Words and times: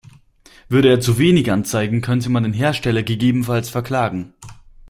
Würde 0.67 0.89
er 0.89 0.99
zu 0.99 1.19
wenig 1.19 1.51
anzeigen, 1.51 2.01
könnte 2.01 2.31
man 2.31 2.41
den 2.41 2.53
Hersteller 2.53 3.03
gegebenenfalls 3.03 3.69
verklagen. 3.69 4.33